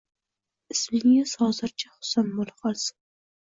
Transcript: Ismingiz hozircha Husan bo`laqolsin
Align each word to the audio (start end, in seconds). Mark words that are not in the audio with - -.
Ismingiz 0.75 1.33
hozircha 1.43 1.93
Husan 1.99 2.33
bo`laqolsin 2.41 2.99